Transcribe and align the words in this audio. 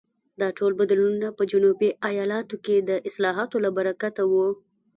دا 0.41 0.47
ټول 0.57 0.71
بدلونونه 0.79 1.29
په 1.37 1.43
جنوبي 1.51 1.89
ایالتونو 2.09 2.61
کې 2.65 2.75
د 2.79 2.91
اصلاحاتو 3.09 3.57
له 3.65 3.69
برکته 3.77 4.21
وو. 4.31 4.47